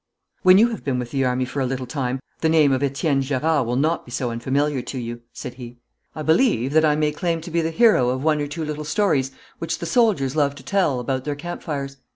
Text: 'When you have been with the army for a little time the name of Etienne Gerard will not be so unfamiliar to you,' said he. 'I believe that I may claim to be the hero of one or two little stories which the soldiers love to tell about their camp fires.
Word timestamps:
'When 0.41 0.57
you 0.57 0.69
have 0.69 0.83
been 0.83 0.97
with 0.97 1.11
the 1.11 1.23
army 1.25 1.45
for 1.45 1.59
a 1.61 1.65
little 1.67 1.85
time 1.85 2.21
the 2.39 2.49
name 2.49 2.71
of 2.71 2.81
Etienne 2.81 3.21
Gerard 3.21 3.67
will 3.67 3.75
not 3.75 4.03
be 4.03 4.11
so 4.11 4.31
unfamiliar 4.31 4.81
to 4.81 4.97
you,' 4.97 5.21
said 5.31 5.53
he. 5.53 5.77
'I 6.15 6.23
believe 6.23 6.73
that 6.73 6.83
I 6.83 6.95
may 6.95 7.11
claim 7.11 7.39
to 7.41 7.51
be 7.51 7.61
the 7.61 7.69
hero 7.69 8.09
of 8.09 8.23
one 8.23 8.41
or 8.41 8.47
two 8.47 8.65
little 8.65 8.83
stories 8.83 9.29
which 9.59 9.77
the 9.77 9.85
soldiers 9.85 10.35
love 10.35 10.55
to 10.55 10.63
tell 10.63 10.99
about 10.99 11.23
their 11.23 11.35
camp 11.35 11.61
fires. 11.61 11.97